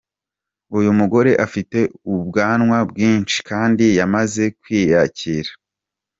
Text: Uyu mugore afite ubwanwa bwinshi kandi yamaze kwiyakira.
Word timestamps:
Uyu 0.77 0.91
mugore 0.99 1.31
afite 1.45 1.79
ubwanwa 2.15 2.77
bwinshi 2.89 3.37
kandi 3.49 3.85
yamaze 3.99 4.43
kwiyakira. 4.59 5.51